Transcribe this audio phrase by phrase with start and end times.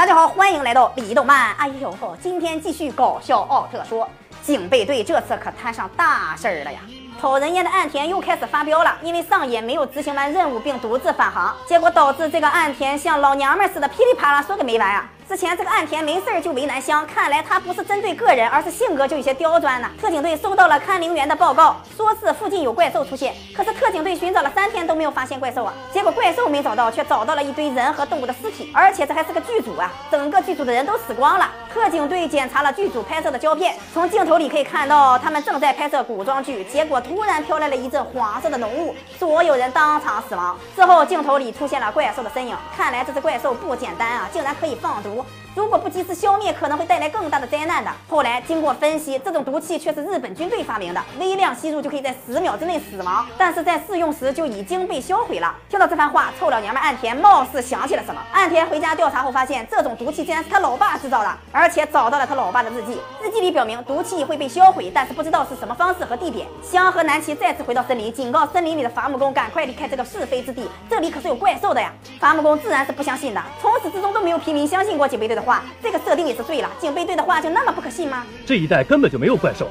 [0.00, 1.54] 大家好，欢迎来到李动漫。
[1.56, 4.08] 哎呦，今天继续搞笑奥特说，
[4.42, 6.80] 警备队这次可摊上大事儿了呀！
[7.20, 15.06] 讨人厌的岸田又开始发飙了，因为上野没有执行完任务并独自返航，结果导致这个岸田像老娘们似的噼里啪啦说个没完啊！
[15.30, 19.88] 之前这个岸田没事儿就为难香，看来他不是针对个人，而是性格就有些刁钻呢。
[20.00, 25.72] 特警队收到了看陵园的报告，说是附近有怪兽出现，可是特警队寻找了三天都没有发现怪兽啊。
[25.92, 31.48] 结果怪兽没找到，却找到了一堆人和动物的尸体，而且这还是个剧组啊，整个剧组的人都死光了。
[31.72, 40.58] 特警队检查了剧组拍摄的胶片，从镜头里可以看到他们正在拍摄古装剧，结果突然飘来了一阵黄色的浓雾，所有人当场死亡。
[40.74, 45.19] 之后镜头里出现了怪兽的身影，看来这只怪兽不简单啊，竟然可以放毒。
[45.20, 47.90] 와如果不及时消灭，可能会带来更大的灾难的。
[48.08, 55.52] 后来经过分析，这种毒气却是日本军队发明的，微量吸入就可以在十秒之内死亡，但是在试用时就已经被销毁了。
[55.68, 58.20] 听到这番话，臭老娘们岸田貌似想起了什么。
[58.32, 66.46] 岸田回家调查后发现，这种毒气竟然是他老爸制造的，而且找到了他老爸的日记，日记里表明毒气会被销毁，但是不知道是什么方式和地点。
[66.62, 71.92] 香和南齐再次回到森林，警告森林里的伐木工赶快离开这个是非之地，这里可是有怪兽的呀。
[72.20, 76.68] 伐木工自然是不相信的，从始至终都没有平民相信过警备队的话，这个设定也是醉了。
[76.78, 78.24] 警备队的话就那么不可信吗？
[78.46, 79.68] 这一带根本就没有怪兽，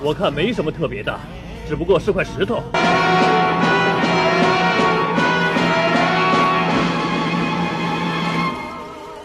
[0.00, 1.18] 我看没什么特别的，
[1.68, 2.62] 只不过是块石头。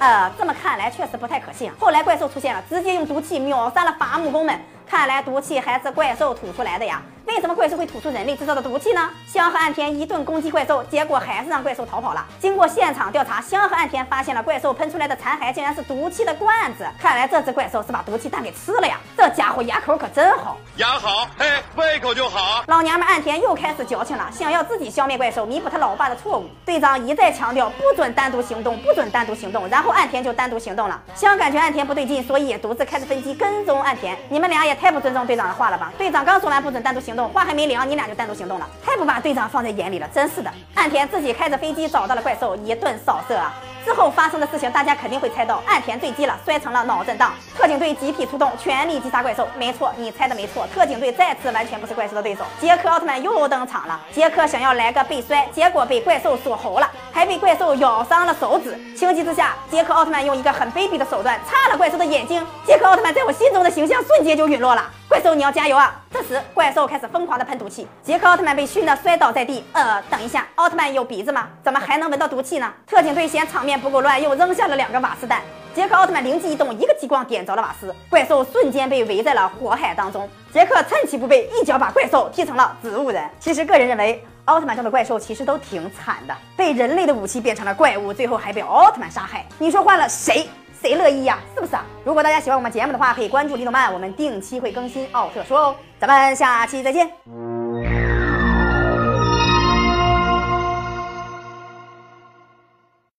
[0.02, 1.70] 呃，这么看来确实不太可信。
[1.78, 4.58] 后来怪兽出现了，直接用毒气秒杀了伐木工们。
[4.88, 7.02] 看来毒气还是怪兽吐出来的呀？
[7.30, 9.08] 为什么怪兽会吐出人类制造的毒气呢？
[9.28, 12.26] 香和岸田一顿攻击怪兽，结果还是让怪兽逃跑了。
[12.40, 16.88] 经过现场调查，香和岸田发现了怪兽喷出来的残骸竟然是毒气的罐子。
[17.00, 18.98] 看来这只怪兽是把毒气弹给吃了呀！
[19.16, 22.64] 这家伙牙口可真好，牙好，嘿，胃口就好。
[22.66, 26.50] 老娘们岸田又开始矫情了，想要自己消灭怪兽，弥补他老爸的错误。
[26.66, 31.00] 队长一再强调不准单独行动，不准单独行动，然后岸田就单独行动了。
[31.14, 34.18] 香感觉岸田不对劲，所以也独自开着飞机跟踪岸田。
[34.30, 35.94] 你们俩也太不尊重队长的话了吧？
[35.96, 40.52] 队长刚说完不准单独行动，话还没凉，你俩就单独行动了，太不把队长放在眼里了，真是的。
[40.76, 43.54] 岸田自己开着飞机找到了怪兽，一顿扫射啊。
[43.86, 47.32] 之后发生的事情，大家肯定会猜到，岸田坠机了，摔成了脑震荡。
[47.58, 49.48] 特警队集体出动，全力击杀怪兽。
[49.58, 52.44] 没错，你猜的没错，特警队再次完全不是怪兽的对手。
[52.60, 58.78] 杰克奥特曼又登场了，杰克想要来个被摔，结果被怪兽锁喉了，还被怪兽咬伤了手指。
[58.96, 62.46] 情急之下，杰克奥特曼用一个很卑鄙的手段插了怪兽的眼睛。
[62.66, 64.84] 杰克奥特曼在我心中的形象瞬间就陨落了。
[65.10, 66.00] 怪兽，你要加油啊！
[66.12, 69.66] 这时，怪兽开始疯狂的喷毒气，杰克奥特曼被熏得摔倒在地。
[69.74, 71.48] 呃，等一下，奥特曼有鼻子吗？
[71.64, 72.72] 怎么还能闻到毒气呢？
[72.86, 75.42] 特警队嫌场面不够乱，又扔下了两个瓦斯弹。
[75.74, 80.30] 杰克奥特曼灵机一动，一个激光点着了瓦斯，怪兽瞬间被围在了火海当中。
[80.54, 83.28] 杰克趁其不备，一脚把怪兽踢成了植物人。
[83.40, 89.44] 其实，个人认为，奥特曼中的怪兽其实都挺惨的，被人类的武器变成了怪物，最后还被奥特曼杀害。
[89.58, 90.48] 你说换了谁？
[90.82, 91.40] 谁乐意呀？
[91.54, 91.84] 是不是啊？
[92.06, 95.76] 如果大家喜欢我们节目的话，可以关注李动漫，我们定期会更新奥特说哦。
[96.00, 97.49] 咱们下期再见。